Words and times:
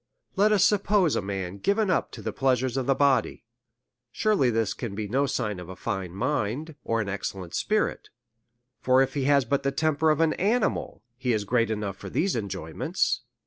Let 0.35 0.51
us 0.51 0.63
suppose 0.63 1.15
a 1.15 1.21
man 1.21 1.59
given 1.59 1.91
up 1.91 2.11
to 2.13 2.23
the 2.23 2.33
pleasures 2.33 2.75
of 2.75 2.87
the 2.87 2.95
body; 2.95 3.43
surely 4.11 4.49
this 4.49 4.73
can 4.73 4.95
be 4.95 5.07
no 5.07 5.27
sig'n 5.27 5.59
of 5.59 5.69
a 5.69 5.75
fine 5.75 6.15
mind, 6.15 6.73
or 6.83 7.01
an 7.01 7.07
excellent 7.07 7.53
spi 7.53 7.75
rit: 7.77 8.09
For 8.79 9.03
if 9.03 9.13
he 9.13 9.25
has 9.25 9.45
but 9.45 9.61
the 9.61 9.71
temper 9.71 10.09
of 10.09 10.19
an 10.19 10.33
animal, 10.33 11.03
he 11.17 11.33
is 11.33 11.43
great 11.43 11.69
enough 11.69 11.97
for 11.97 12.09
these 12.09 12.35
enjoyments. 12.35 13.21